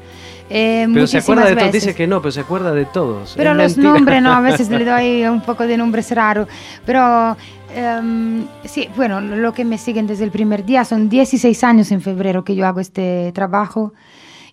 eh, 0.51 0.89
Pero 0.93 1.07
se 1.07 1.19
acuerda 1.19 1.45
de 1.45 1.55
todos, 1.55 1.73
dice 1.73 1.95
que 1.95 2.09
no, 2.09 2.21
pero 2.21 2.33
se 2.33 2.41
acuerda 2.41 2.73
de 2.73 2.87
todos. 2.87 3.35
Pero 3.37 3.51
Es 3.53 3.57
los 3.57 3.77
mentira. 3.77 3.93
nombres 3.95 4.23
no, 4.23 4.33
a 4.33 4.41
veces 4.41 4.69
le 4.69 4.85
doy 4.85 5.25
un 5.33 5.43
poco 5.43 5.65
de 5.69 5.77
nombres 5.77 6.11
raros. 6.11 6.49
Pero 6.85 7.37
Em, 7.75 8.45
sí, 8.67 8.87
bueno, 8.97 9.23
lo 9.23 9.55
que 9.55 9.65
me 9.65 9.79
siguen 9.79 10.07
desde 10.07 10.25
el 10.25 10.31
primer 10.31 10.63
día 10.67 10.85
son 10.85 11.09
16 11.09 11.65
años 11.65 11.91
en 11.91 12.03
febrero 12.03 12.45
que 12.45 12.55
yo 12.55 12.67
hago 12.67 12.81
este 12.81 13.33
trabajo 13.33 13.95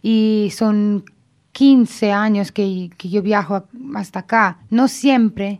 y 0.01 0.53
son 0.55 1.03
15 1.51 2.12
años 2.12 2.51
que, 2.51 2.89
que 2.98 3.10
yo 3.10 3.22
viajo 3.22 3.56
a- 3.56 3.65
hasta 3.96 4.20
acá. 4.20 4.58
No 4.70 4.88
siempre. 4.88 5.60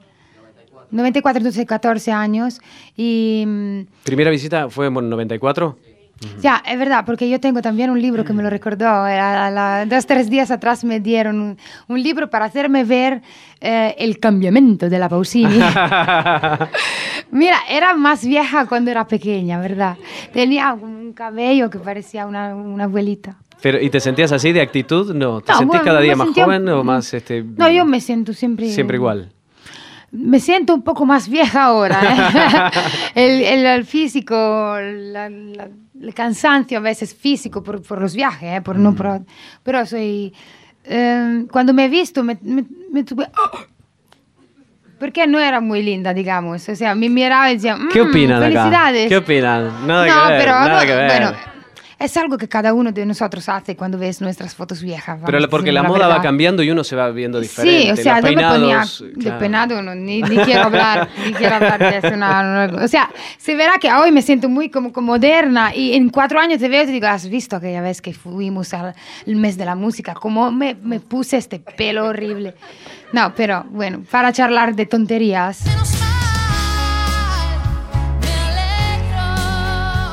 94, 0.92 1.38
entonces 1.40 1.66
14 1.66 2.12
años. 2.12 2.60
Y 2.98 3.44
mm, 3.46 3.80
Primera 4.04 4.32
visita 4.32 4.70
fue 4.70 4.88
en 4.88 4.94
94. 5.10 5.78
ya, 6.42 6.62
es 6.68 6.78
verdad, 6.80 7.06
porque 7.06 7.30
yo 7.30 7.40
tengo 7.40 7.62
también 7.62 7.90
un 7.92 8.02
libro 8.02 8.26
que 8.26 8.34
me 8.34 8.42
lo 8.44 8.50
recordó. 8.50 9.06
Era 9.08 9.50
la- 9.52 9.86
dos, 9.86 10.06
tres 10.06 10.30
días 10.30 10.50
atrás 10.52 10.84
me 10.84 11.00
dieron 11.00 11.40
un, 11.40 11.58
un 11.88 12.02
libro 12.04 12.30
para 12.30 12.46
hacerme 12.46 12.84
ver 12.86 13.22
eh, 13.62 13.96
el 14.00 14.20
cambiamiento 14.20 14.90
de 14.90 15.00
la 15.00 15.08
Pausini. 15.10 15.60
Mira, 17.32 17.58
era 17.70 17.94
más 17.96 18.26
vieja 18.26 18.66
cuando 18.66 18.90
era 18.92 19.08
pequeña, 19.08 19.60
¿verdad? 19.60 19.96
Tenía 20.34 20.74
un 20.74 21.14
cabello 21.14 21.70
que 21.70 21.80
parecía 21.80 22.26
una, 22.26 22.56
una 22.56 22.86
abuelita. 22.86 23.38
Pero, 23.62 23.80
¿Y 23.82 23.90
te 23.90 24.00
sentías 24.00 24.32
así 24.32 24.52
de 24.54 24.62
actitud? 24.62 25.14
No, 25.14 25.42
¿te 25.42 25.52
No, 25.52 25.58
sentís 25.60 25.68
bueno, 25.68 25.84
cada 25.84 26.00
día 26.02 26.16
más 26.16 26.28
sentía- 26.28 26.46
joven 26.46 26.70
o 26.70 26.84
más 26.84 27.14
este 27.14 27.44
No, 27.44 27.70
yo 27.70 27.86
me 27.86 28.00
siento 28.00 28.34
siempre... 28.34 28.70
siempre 28.70 28.96
igual? 28.98 29.32
Me 30.12 30.40
siento 30.40 30.74
un 30.74 30.82
poco 30.82 31.06
más 31.06 31.30
vieja 31.30 31.66
ahora. 31.66 32.72
¿eh? 33.16 33.16
el, 33.16 33.42
el- 33.60 33.66
el 33.66 33.86
físico, 33.86 34.34
la- 34.80 35.30
la- 35.30 35.70
el 36.02 36.14
cansancio 36.14 36.78
a 36.78 36.82
veces 36.82 37.14
físico 37.14 37.62
por, 37.62 37.82
por 37.82 38.02
los 38.02 38.16
viajes, 38.16 38.58
¿eh? 38.58 38.62
por, 38.62 38.78
no 38.78 38.96
por- 38.96 39.22
pero 39.64 39.86
soy... 39.86 40.34
eh, 40.86 41.46
cuando 41.52 41.74
me 41.74 41.86
he 41.86 41.90
visto, 41.90 42.24
me, 42.24 42.38
me, 42.42 42.64
me 42.92 43.04
tuve... 43.04 43.26
¡oh! 43.38 43.60
Porque 45.00 45.28
no 45.28 45.40
era 45.40 45.62
muy 45.62 45.82
linda, 45.82 46.14
digamos. 46.14 46.68
O 46.68 46.76
sea, 46.76 46.94
me 46.96 47.08
miraba 47.10 47.50
y 47.52 47.56
decía, 47.56 47.78
¿Qué 47.92 48.02
"Mm, 48.04 48.10
opinan 48.10 48.44
acá? 48.44 48.48
Felicidades. 48.64 49.08
¿Qué 49.10 49.18
opinan? 49.18 49.88
Nada 49.88 50.06
no, 50.08 50.14
que 50.28 50.32
ver, 50.34 50.40
pero 50.42 50.52
nada 50.54 50.80
no, 50.82 50.86
que 50.88 50.96
ver. 50.96 51.08
bueno, 51.08 51.32
es 52.00 52.16
algo 52.18 52.38
que 52.38 52.48
cada 52.48 52.74
uno 52.74 52.92
de 52.92 53.06
nosotros 53.06 53.48
hace 53.50 53.76
cuando 53.76 53.98
ves 53.98 54.22
nuestras 54.22 54.56
fotos 54.56 54.82
viejas. 54.82 55.20
Pero 55.26 55.40
la- 55.40 55.48
porque 55.50 55.72
la 55.72 55.84
moda 55.84 56.08
va 56.08 56.22
cambiando 56.22 56.64
y 56.64 56.72
uno 56.72 56.84
se 56.84 56.96
va 56.96 57.10
viendo 57.12 57.40
diferente. 57.40 57.84
Sí, 57.84 57.92
o 57.92 57.96
sea, 58.04 58.22
Los 58.22 58.30
yo 58.32 58.36
me 58.38 58.44
ponía 58.44 58.52
peinados, 58.54 59.04
de 59.16 59.32
peinado, 59.34 59.82
no, 59.82 59.94
ni, 59.96 60.22
ni 60.22 60.38
quiero 60.38 60.64
hablar, 60.64 61.10
ni 61.26 61.34
quiero 61.34 61.56
hablar 61.56 61.80
de 61.80 61.98
eso. 62.08 62.16
no, 62.18 62.68
no, 62.68 62.84
o 62.84 62.88
sea, 62.88 63.10
se 63.38 63.56
verá 63.56 63.74
que 63.80 63.92
hoy 63.92 64.12
me 64.12 64.22
siento 64.22 64.48
muy 64.50 64.70
como, 64.70 64.92
como 64.94 65.08
moderna 65.14 65.76
y 65.76 65.94
en 65.94 66.10
cuatro 66.10 66.40
años 66.40 66.60
te 66.60 66.70
veo 66.70 66.84
y 66.84 66.86
te 66.86 66.92
digo, 66.94 67.08
has 67.08 67.28
visto 67.30 67.56
aquella 67.58 67.82
vez 67.82 68.02
que 68.02 68.14
fuimos 68.14 68.74
al 68.74 68.94
mes 69.26 69.58
de 69.58 69.66
la 69.66 69.76
música, 69.76 70.14
cómo 70.14 70.52
me, 70.52 70.76
me 70.76 71.00
puse 71.00 71.38
este 71.38 71.60
pelo 71.60 72.06
horrible. 72.06 72.54
No, 73.12 73.34
pero 73.36 73.66
bueno, 73.72 74.04
para 74.10 74.32
charlar 74.32 74.76
de 74.76 74.86
tonterías. 74.86 75.64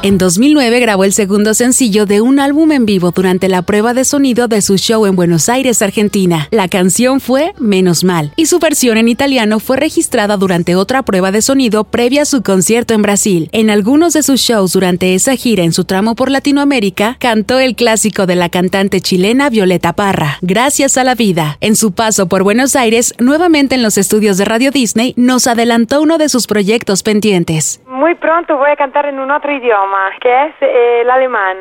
En 0.06 0.18
2009 0.18 0.78
grabó 0.78 1.02
el 1.02 1.12
segundo 1.12 1.52
sencillo 1.52 2.06
de 2.06 2.20
un 2.20 2.38
álbum 2.38 2.70
en 2.70 2.86
vivo 2.86 3.10
durante 3.10 3.48
la 3.48 3.62
prueba 3.62 3.92
de 3.92 4.04
sonido 4.04 4.46
de 4.46 4.62
su 4.62 4.76
show 4.76 5.04
en 5.04 5.16
Buenos 5.16 5.48
Aires, 5.48 5.82
Argentina. 5.82 6.46
La 6.52 6.68
canción 6.68 7.18
fue 7.18 7.54
Menos 7.58 8.04
Mal 8.04 8.30
y 8.36 8.46
su 8.46 8.60
versión 8.60 8.98
en 8.98 9.08
italiano 9.08 9.58
fue 9.58 9.76
registrada 9.78 10.36
durante 10.36 10.76
otra 10.76 11.02
prueba 11.02 11.32
de 11.32 11.42
sonido 11.42 11.82
previa 11.82 12.22
a 12.22 12.24
su 12.24 12.44
concierto 12.44 12.94
en 12.94 13.02
Brasil. 13.02 13.48
En 13.50 13.68
algunos 13.68 14.12
de 14.12 14.22
sus 14.22 14.40
shows 14.42 14.74
durante 14.74 15.16
esa 15.16 15.34
gira 15.34 15.64
en 15.64 15.72
su 15.72 15.84
tramo 15.84 16.14
por 16.14 16.30
Latinoamérica, 16.30 17.16
cantó 17.18 17.58
el 17.58 17.74
clásico 17.74 18.26
de 18.26 18.36
la 18.36 18.48
cantante 18.48 19.00
chilena 19.00 19.50
Violeta 19.50 19.92
Parra, 19.92 20.38
Gracias 20.40 20.98
a 20.98 21.02
la 21.02 21.16
vida. 21.16 21.56
En 21.60 21.74
su 21.74 21.90
paso 21.90 22.28
por 22.28 22.44
Buenos 22.44 22.76
Aires, 22.76 23.12
nuevamente 23.18 23.74
en 23.74 23.82
los 23.82 23.98
estudios 23.98 24.38
de 24.38 24.44
Radio 24.44 24.70
Disney, 24.70 25.14
nos 25.16 25.48
adelantó 25.48 26.00
uno 26.00 26.16
de 26.16 26.28
sus 26.28 26.46
proyectos 26.46 27.02
pendientes. 27.02 27.82
Muy 27.88 28.14
pronto 28.14 28.56
voy 28.56 28.70
a 28.70 28.76
cantar 28.76 29.06
en 29.06 29.18
un 29.18 29.32
otro 29.32 29.50
idioma, 29.50 29.95
que 30.20 30.46
es 30.46 30.54
eh, 30.60 31.00
el 31.02 31.10
alemán. 31.10 31.56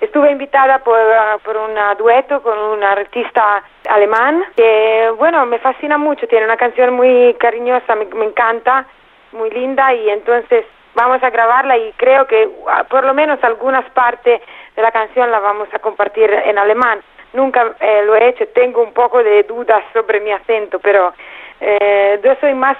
Estuve 0.00 0.30
invitada 0.30 0.78
por, 0.78 0.98
ah, 0.98 1.38
por 1.44 1.56
un 1.56 1.76
ah, 1.76 1.94
dueto 1.94 2.42
con 2.42 2.58
un 2.58 2.82
artista 2.82 3.62
alemán 3.88 4.44
que, 4.56 5.12
bueno, 5.16 5.44
me 5.46 5.58
fascina 5.58 5.98
mucho. 5.98 6.26
Tiene 6.26 6.44
una 6.44 6.56
canción 6.56 6.94
muy 6.94 7.34
cariñosa, 7.34 7.94
me, 7.94 8.04
me 8.06 8.26
encanta, 8.26 8.86
muy 9.32 9.50
linda 9.50 9.92
y 9.94 10.08
entonces 10.10 10.64
vamos 10.94 11.22
a 11.22 11.30
grabarla 11.30 11.76
y 11.76 11.92
creo 11.92 12.26
que 12.26 12.48
ah, 12.68 12.84
por 12.84 13.04
lo 13.04 13.14
menos 13.14 13.42
algunas 13.42 13.88
partes 13.90 14.40
de 14.74 14.82
la 14.82 14.90
canción 14.90 15.30
la 15.30 15.38
vamos 15.38 15.68
a 15.72 15.78
compartir 15.78 16.30
en 16.32 16.58
alemán. 16.58 17.00
Nunca 17.32 17.74
eh, 17.80 18.02
lo 18.04 18.16
he 18.16 18.28
hecho, 18.28 18.46
tengo 18.48 18.82
un 18.82 18.92
poco 18.92 19.22
de 19.22 19.42
dudas 19.42 19.84
sobre 19.92 20.20
mi 20.20 20.32
acento, 20.32 20.78
pero 20.78 21.12
eh, 21.60 22.18
yo 22.22 22.34
soy 22.40 22.54
más 22.54 22.78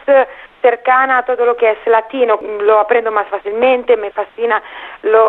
cercana 0.62 1.18
a 1.18 1.24
todo 1.24 1.44
lo 1.44 1.56
que 1.56 1.70
es 1.70 1.78
latino, 1.86 2.38
lo 2.60 2.80
aprendo 2.80 3.10
más 3.10 3.28
fácilmente, 3.28 3.96
me 3.96 4.10
fascina, 4.10 4.62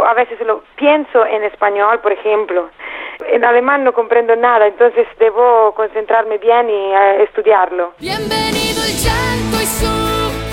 a 0.06 0.14
veces 0.14 0.40
lo 0.42 0.64
pienso 0.76 1.26
en 1.26 1.44
español, 1.44 2.00
por 2.00 2.12
ejemplo. 2.12 2.70
En 3.28 3.44
alemán 3.44 3.84
no 3.84 3.94
comprendo 3.94 4.36
nada, 4.36 4.68
entonces 4.68 5.08
debo 5.20 5.74
concentrarme 5.76 6.38
bien 6.38 6.70
y 6.70 6.94
eh, 6.94 7.24
estudiarlo. 7.24 7.94
Bienvenido 8.00 8.82
el 8.86 8.96
llanto 8.96 9.62
y 9.62 9.66
su. 9.66 10.49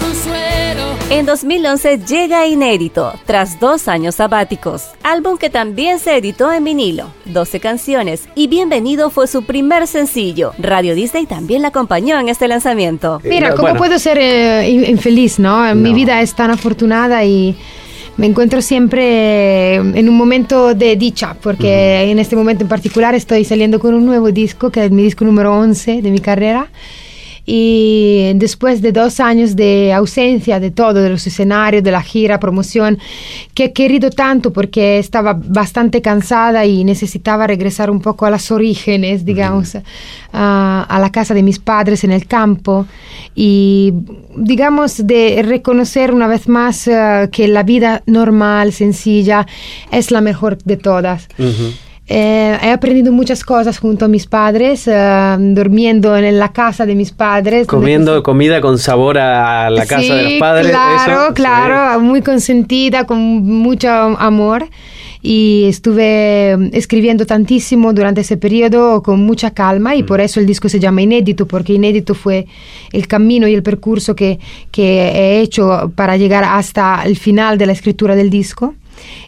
En 1.08 1.24
2011 1.24 1.98
llega 2.06 2.46
Inédito, 2.46 3.12
tras 3.26 3.60
dos 3.60 3.86
años 3.88 4.16
sabáticos, 4.16 4.82
álbum 5.02 5.38
que 5.38 5.50
también 5.50 5.98
se 6.00 6.16
editó 6.16 6.52
en 6.52 6.64
vinilo, 6.64 7.06
12 7.26 7.60
canciones, 7.60 8.28
y 8.34 8.48
Bienvenido 8.48 9.10
fue 9.10 9.26
su 9.28 9.44
primer 9.44 9.86
sencillo. 9.86 10.52
Radio 10.58 10.94
Disney 10.94 11.26
también 11.26 11.62
la 11.62 11.68
acompañó 11.68 12.18
en 12.18 12.28
este 12.28 12.48
lanzamiento. 12.48 13.20
Mira, 13.24 13.48
Eh, 13.48 13.50
¿cómo 13.52 13.62
bueno. 13.62 13.78
puedo 13.78 13.98
ser 13.98 14.18
eh, 14.18 14.68
in- 14.68 14.84
infeliz, 14.84 15.38
no? 15.38 15.74
Mi 15.74 15.94
vida 15.94 16.20
es 16.20 16.34
tan 16.34 16.50
afortunada 16.50 17.24
y 17.24 17.56
me 18.16 18.26
encuentro 18.26 18.60
siempre 18.60 19.04
eh, 19.04 19.74
en 19.76 20.08
un 20.08 20.16
momento 20.16 20.74
de 20.74 20.96
dicha, 20.96 21.36
porque 21.40 22.10
en 22.10 22.18
este 22.18 22.34
momento 22.34 22.64
en 22.64 22.68
particular 22.68 23.14
estoy 23.14 23.44
saliendo 23.44 23.78
con 23.78 23.94
un 23.94 24.04
nuevo 24.04 24.32
disco, 24.32 24.70
que 24.70 24.84
es 24.84 24.90
mi 24.90 25.02
disco 25.04 25.24
número 25.24 25.56
11 25.56 26.02
de 26.02 26.10
mi 26.10 26.18
carrera. 26.18 26.68
Y 27.46 28.32
después 28.34 28.82
de 28.82 28.92
dos 28.92 29.20
años 29.20 29.54
de 29.54 29.92
ausencia 29.92 30.58
de 30.58 30.70
todo, 30.72 30.94
de 30.94 31.10
los 31.10 31.26
escenarios, 31.26 31.82
de 31.84 31.92
la 31.92 32.02
gira, 32.02 32.40
promoción, 32.40 32.98
que 33.54 33.66
he 33.66 33.72
querido 33.72 34.10
tanto 34.10 34.52
porque 34.52 34.98
estaba 34.98 35.32
bastante 35.32 36.02
cansada 36.02 36.66
y 36.66 36.82
necesitaba 36.84 37.46
regresar 37.46 37.88
un 37.88 38.00
poco 38.00 38.26
a 38.26 38.30
las 38.30 38.50
orígenes, 38.50 39.24
digamos, 39.24 39.76
a, 40.32 40.86
a 40.88 40.98
la 40.98 41.10
casa 41.10 41.34
de 41.34 41.42
mis 41.42 41.58
padres 41.58 42.02
en 42.04 42.10
el 42.10 42.26
campo. 42.26 42.86
Y, 43.34 43.92
digamos, 44.36 45.06
de 45.06 45.42
reconocer 45.42 46.12
una 46.12 46.26
vez 46.26 46.48
más 46.48 46.88
eh, 46.88 47.28
que 47.30 47.48
la 47.48 47.62
vida 47.62 48.02
normal, 48.06 48.72
sencilla, 48.72 49.46
es 49.92 50.10
la 50.10 50.20
mejor 50.20 50.58
de 50.64 50.76
todas. 50.76 51.28
Eh, 52.08 52.56
he 52.62 52.70
aprendido 52.70 53.10
muchas 53.12 53.42
cosas 53.42 53.78
junto 53.78 54.04
a 54.04 54.08
mis 54.08 54.26
padres, 54.26 54.86
eh, 54.86 55.36
durmiendo 55.38 56.16
en 56.16 56.38
la 56.38 56.52
casa 56.52 56.86
de 56.86 56.94
mis 56.94 57.10
padres. 57.10 57.66
donde 57.66 57.82
Comiendo 57.82 58.22
comida 58.22 58.60
con 58.60 58.78
sabor 58.78 59.18
a 59.18 59.68
la 59.70 59.86
casa 59.86 60.14
de 60.14 60.22
los 60.22 60.32
Sí, 60.34 60.38
padres. 60.38 60.70
Claro, 60.70 61.22
eso, 61.24 61.34
claro, 61.34 62.00
muy 62.00 62.22
consentida, 62.22 63.04
con 63.06 63.18
mucho 63.18 63.88
amor. 63.88 64.66
Y 65.20 65.64
estuve 65.66 66.52
eh, 66.52 66.70
escribiendo 66.74 67.26
tantísimo 67.26 67.92
durante 67.92 68.20
ese 68.20 68.36
periodo 68.36 69.02
con 69.02 69.24
mucha 69.26 69.50
calma 69.50 69.96
y 69.96 70.04
Mm. 70.04 70.06
por 70.06 70.20
eso 70.20 70.38
el 70.38 70.46
disco 70.46 70.68
se 70.68 70.78
llama 70.78 71.02
Inédito, 71.02 71.46
porque 71.46 71.72
Inédito 71.72 72.14
fue 72.14 72.46
el 72.92 73.08
camino 73.08 73.48
y 73.48 73.54
el 73.54 73.64
percurso 73.64 74.14
que, 74.14 74.38
que 74.70 75.08
he 75.08 75.40
hecho 75.40 75.90
para 75.96 76.16
llegar 76.16 76.44
hasta 76.44 77.02
el 77.04 77.16
final 77.16 77.58
de 77.58 77.66
la 77.66 77.72
escritura 77.72 78.14
del 78.14 78.30
disco. 78.30 78.74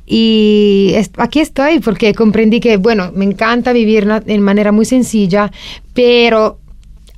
Y 0.06 0.92
es- 0.94 1.10
aquí 1.16 1.40
estoy 1.40 1.80
porque 1.80 2.14
comprendí 2.14 2.60
que, 2.60 2.76
bueno, 2.76 3.10
me 3.14 3.24
encanta 3.24 3.72
vivir 3.72 4.08
en 4.26 4.42
manera 4.42 4.72
muy 4.72 4.84
sencilla, 4.84 5.50
pero 5.94 6.58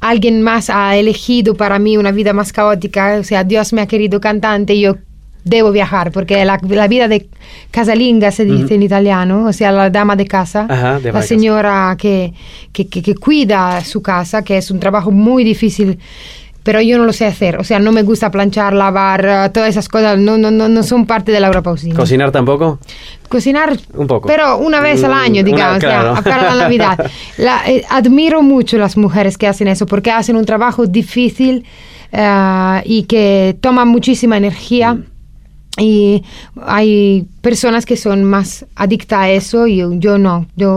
alguien 0.01 0.43
más 0.43 0.71
ha 0.71 0.97
elegido 0.97 1.55
para 1.55 1.79
mí 1.79 1.97
una 1.97 2.11
vida 2.11 2.33
más 2.33 2.53
caótica, 2.53 3.19
o 3.21 3.25
sea, 3.25 3.45
Dios 3.45 3.73
me 3.73 3.81
ha 3.83 3.87
querido 3.87 4.21
cantante 4.21 4.75
y 4.75 4.81
yo 4.83 4.97
debo 5.45 5.73
viajar, 5.73 6.11
porque 6.13 6.45
la, 6.45 6.59
la 6.69 6.87
vida 6.89 7.09
de 7.09 7.27
casalinga 7.71 8.31
se 8.31 8.45
dice 8.45 8.75
en 8.75 8.83
italiano, 8.83 9.47
o 9.47 9.53
sea, 9.55 9.73
la 9.73 9.89
dama 9.89 10.15
de 10.17 10.27
casa, 10.27 10.67
Ajá, 10.69 10.99
la 11.03 11.13
casa. 11.13 11.27
señora 11.29 11.97
que, 11.99 12.35
que, 12.73 12.89
que- 12.89 13.03
que 13.03 13.15
cuida 13.15 13.83
su 13.85 14.03
casa, 14.03 14.43
que 14.43 14.59
es 14.59 14.71
un 14.71 14.81
trabajo 14.81 15.11
muy 15.11 15.45
difícil. 15.45 15.99
Pero 16.63 16.81
yo 16.83 16.99
no 16.99 17.05
lo 17.05 17.13
sé 17.15 17.25
hacer, 17.25 17.57
o 17.59 17.65
sea, 17.65 17.79
no 17.79 17.91
me 17.91 18.03
gusta 18.03 18.31
planchar, 18.31 18.75
lavar, 18.75 19.25
eh, 19.25 19.51
todas 19.53 19.71
esas 19.71 19.89
cosas, 19.89 20.19
no, 20.19 20.37
no, 20.37 20.51
no, 20.51 20.69
no 20.69 20.83
son 20.83 21.07
parte 21.07 21.33
de 21.33 21.41
Laura 21.41 21.63
Pausini. 21.63 21.95
¿Cocinar 21.95 22.31
tampoco? 22.33 22.79
Cocinar 23.31 23.79
Un 23.95 24.07
poco. 24.07 24.29
Pero 24.29 24.59
una 24.59 24.81
vez 24.81 25.03
al 25.03 25.13
Mm, 25.13 25.15
año, 25.15 25.41
una- 25.41 25.51
digamos, 25.51 25.83
ya, 25.83 25.89
claro. 25.89 26.15
para 26.23 26.55
la 26.55 26.63
Navidad. 26.65 27.11
La- 27.39 27.63
eh, 27.67 27.83
admiro 27.89 28.43
mucho 28.43 28.77
las 28.77 28.99
mujeres 28.99 29.39
que 29.39 29.47
hacen 29.47 29.69
eso 29.69 29.87
porque 29.87 30.11
hacen 30.11 30.37
un 30.37 30.45
trabajo 30.45 30.87
difícil 30.87 31.65
eh, 32.13 32.83
y 32.85 33.05
que 33.05 33.57
toma 33.63 33.85
muchísima 33.87 34.37
energía. 34.37 34.95
Mm. 34.95 35.05
Y 35.79 36.25
hay 36.67 37.27
personas 37.41 37.87
que 37.87 37.97
son 37.97 38.23
más 38.25 38.67
adictas 38.75 39.19
a 39.21 39.31
eso 39.31 39.67
y 39.67 39.77
yo, 39.77 39.93
yo 39.95 40.19
no, 40.19 40.47
yo 40.57 40.77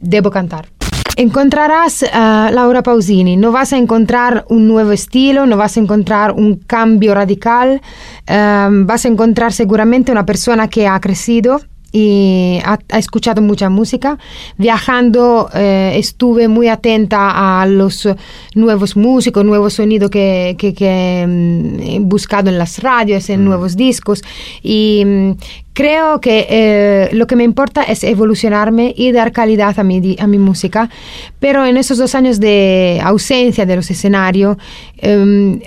debo 0.00 0.30
cantar. 0.30 0.68
Encontrarás 1.16 2.04
a 2.10 2.50
Laura 2.52 2.82
Pausini, 2.82 3.36
no 3.36 3.52
vas 3.52 3.74
a 3.74 3.76
encontrar 3.76 4.46
un 4.48 4.66
nuevo 4.66 4.92
estilo, 4.92 5.44
no 5.44 5.58
vas 5.58 5.76
a 5.76 5.80
encontrar 5.80 6.32
un 6.32 6.56
cambio 6.56 7.14
radical, 7.14 7.82
um, 8.30 8.86
vas 8.86 9.04
a 9.04 9.08
encontrar 9.08 9.52
seguramente 9.52 10.10
una 10.10 10.24
persona 10.24 10.68
que 10.68 10.88
ha 10.88 10.98
crecido 11.00 11.60
y 11.92 12.58
ha, 12.64 12.78
ha 12.90 12.98
escuchado 12.98 13.42
mucha 13.42 13.68
música. 13.68 14.18
Viajando 14.56 15.50
eh, 15.54 15.92
estuve 15.96 16.48
muy 16.48 16.68
atenta 16.68 17.60
a 17.60 17.66
los 17.66 18.08
nuevos 18.54 18.96
músicos, 18.96 19.44
nuevos 19.44 19.74
sonidos 19.74 20.10
que, 20.10 20.56
que, 20.58 20.72
que 20.72 21.26
mm, 21.28 21.80
he 21.82 21.98
buscado 22.00 22.48
en 22.48 22.56
las 22.56 22.82
radios, 22.82 23.28
en 23.28 23.44
nuevos 23.44 23.76
discos 23.76 24.22
y 24.62 25.02
mm, 25.04 25.32
creo 25.72 26.20
que 26.20 26.46
eh, 26.48 27.08
lo 27.12 27.26
que 27.26 27.36
me 27.36 27.44
importa 27.44 27.82
es 27.82 28.04
evolucionarme 28.04 28.94
y 28.96 29.12
dar 29.12 29.32
calidad 29.32 29.78
a 29.78 29.84
mi, 29.84 30.16
a 30.18 30.26
mi 30.26 30.38
música, 30.38 30.90
pero 31.38 31.64
en 31.64 31.76
esos 31.76 31.98
dos 31.98 32.14
años 32.14 32.40
de 32.40 33.00
ausencia 33.02 33.64
de 33.64 33.76
los 33.76 33.90
escenarios, 33.90 34.56
em, 34.98 35.60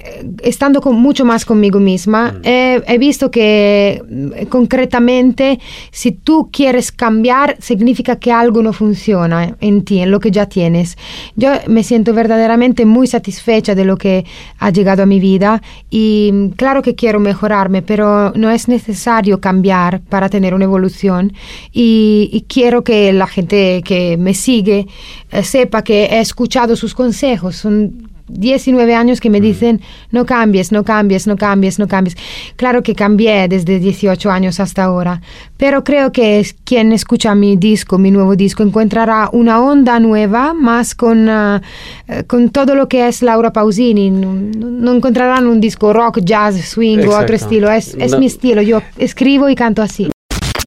estando 0.43 0.81
con, 0.81 0.95
mucho 0.95 1.25
más 1.25 1.45
conmigo 1.45 1.79
misma, 1.79 2.39
eh, 2.43 2.81
he 2.87 2.97
visto 2.97 3.31
que 3.31 4.01
mm, 4.07 4.45
concretamente 4.47 5.59
si 5.91 6.11
tú 6.11 6.49
quieres 6.51 6.91
cambiar, 6.91 7.57
significa 7.59 8.17
que 8.17 8.31
algo 8.31 8.61
no 8.61 8.73
funciona 8.73 9.55
en 9.59 9.83
ti, 9.83 9.99
en 9.99 10.11
lo 10.11 10.19
que 10.19 10.31
ya 10.31 10.45
tienes. 10.45 10.97
Yo 11.35 11.51
me 11.67 11.83
siento 11.83 12.13
verdaderamente 12.13 12.85
muy 12.85 13.07
satisfecha 13.07 13.75
de 13.75 13.85
lo 13.85 13.97
que 13.97 14.25
ha 14.59 14.69
llegado 14.69 15.03
a 15.03 15.05
mi 15.05 15.19
vida 15.19 15.61
y 15.89 16.29
mm, 16.31 16.49
claro 16.49 16.81
que 16.81 16.95
quiero 16.95 17.19
mejorarme, 17.19 17.81
pero 17.81 18.31
no 18.35 18.51
es 18.51 18.67
necesario 18.67 19.41
cambiar 19.41 19.94
para 19.99 20.29
tener 20.29 20.53
una 20.53 20.65
evolución 20.65 21.33
y, 21.71 22.45
quiero 22.47 22.83
que 22.83 23.11
la 23.11 23.27
gente 23.27 23.81
que 23.83 24.17
me 24.17 24.33
sigue 24.33 24.87
eh, 25.31 25.43
sepa 25.43 25.83
que 25.83 26.05
he 26.05 26.19
escuchado 26.19 26.75
sus 26.75 26.93
consejos. 26.93 27.55
Son 27.55 28.14
19 28.27 28.95
años 28.95 29.19
que 29.21 29.29
me 29.29 29.39
dicen 29.41 29.81
no 30.11 30.25
cambies, 30.25 30.71
no 30.71 30.83
cambies, 30.83 31.27
no 31.27 31.35
cambies, 31.37 31.79
no 31.79 31.87
cambies. 31.87 32.15
Claro 32.55 32.83
que 32.83 32.95
cambié 32.95 33.47
desde 33.47 33.79
18 33.79 34.31
años 34.31 34.59
hasta 34.59 34.83
ahora, 34.83 35.21
pero 35.57 35.83
creo 35.83 36.11
que 36.11 36.39
es 36.39 36.53
quien 36.63 36.91
escucha 36.91 37.35
mi 37.35 37.55
disco, 37.57 37.97
mi 37.97 38.11
nuevo 38.11 38.35
disco, 38.35 38.63
encontrará 38.63 39.29
una 39.31 39.61
onda 39.61 39.99
nueva 39.99 40.53
más 40.53 40.95
con, 40.95 41.29
ah, 41.29 41.61
eh, 42.07 42.23
con 42.25 42.49
todo 42.49 42.75
lo 42.75 42.87
que 42.87 43.07
es 43.07 43.21
Laura 43.21 43.51
Pausini. 43.53 44.09
No, 44.11 44.33
no 44.33 44.93
encontrarán 44.93 45.47
un 45.47 45.59
disco 45.61 45.93
rock, 45.93 46.19
jazz, 46.23 46.55
swing 46.61 46.97
o 46.99 47.01
otro 47.01 47.11
Exacto. 47.13 47.33
estilo. 47.35 47.71
Es, 47.71 47.95
es 47.99 48.11
No- 48.11 48.19
mi 48.19 48.25
estilo. 48.25 48.61
Yo 48.61 48.81
escribo 48.97 49.49
y 49.49 49.55
canto 49.55 49.81
así. 49.81 50.09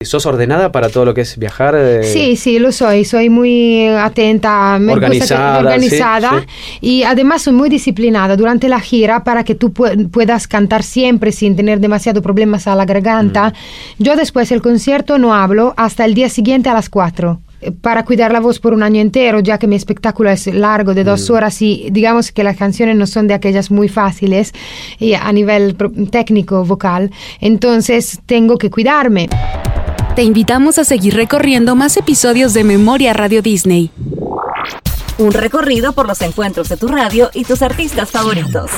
¿Sos 0.09 0.25
ordenada 0.25 0.73
para 0.73 0.89
todo 0.89 1.05
lo 1.05 1.13
que 1.13 1.21
es 1.21 1.37
viajar? 1.37 1.75
eh? 1.77 2.03
Sí, 2.03 2.37
sí, 2.37 2.59
lo 2.59 2.73
soy. 2.73 3.05
Soy 3.05 3.29
muy 3.29 3.87
atenta, 3.89 4.79
me 4.79 4.93
gusta 4.95 5.01
que- 5.01 5.07
Organizada, 5.07 5.59
organizada 5.59 6.31
sí, 6.41 6.47
y 6.81 7.03
además 7.03 7.43
soy 7.43 7.53
muy 7.53 7.69
disciplinada 7.69 8.35
durante 8.37 8.69
la 8.69 8.81
gira 8.81 9.23
para 9.23 9.45
que 9.45 9.55
tú 9.55 9.69
pu- 9.69 10.11
puedas 10.11 10.49
cantar 10.49 10.83
siempre 10.83 11.31
sin 11.31 11.57
tener 11.57 11.79
demasiado 11.81 12.23
problemas 12.23 12.67
a 12.67 12.75
la 12.75 12.87
garganta. 12.87 13.53
Yo 13.99 14.17
después 14.17 14.49
del 14.49 14.63
concierto 14.63 15.19
no 15.19 15.35
hablo 15.35 15.75
hasta 15.77 16.07
el 16.07 16.15
día 16.15 16.31
siguiente 16.31 16.71
a 16.71 16.75
las 16.75 16.89
4 16.89 17.41
eh, 17.61 17.71
para 17.73 18.05
cuidar 18.07 18.33
la 18.33 18.41
voz 18.41 18.61
por 18.61 18.73
un 18.73 18.83
año 18.83 19.01
entero, 19.03 19.41
ya 19.41 19.59
que 19.59 19.67
mi 19.67 19.77
espectáculo 19.77 20.31
es 20.31 20.47
largo 20.47 20.95
de 20.95 21.05
dos 21.05 21.29
horas 21.29 21.61
y 21.61 21.89
digamos 21.91 22.33
que 22.33 22.45
las 22.45 22.57
canciones 22.57 22.97
no 22.97 23.07
son 23.07 23.27
de 23.27 23.35
aquellas 23.35 23.71
muy 23.71 23.89
fáciles 23.89 24.53
y 24.99 25.13
a 25.13 25.31
nivel 25.33 25.77
técnico 26.11 26.65
vocal, 26.65 27.11
entonces 27.41 28.21
tengo 28.27 28.57
que 28.57 28.71
cuidarme. 28.71 29.29
Te 30.19 30.25
invitamos 30.25 30.81
a 30.81 30.85
seguir 30.85 31.15
recorriendo 31.15 31.77
más 31.77 31.97
episodios 31.97 32.53
de 32.53 32.65
Memoria 32.65 33.13
Radio 33.13 33.41
Disney. 33.41 33.93
Un 35.17 35.31
recorrido 35.31 35.93
por 35.93 36.09
los 36.09 36.21
encuentros 36.23 36.69
de 36.69 36.77
tu 36.77 36.89
radio 36.89 37.31
y 37.35 37.45
tus 37.45 37.63
artistas 37.63 38.11
favoritos. 38.11 38.69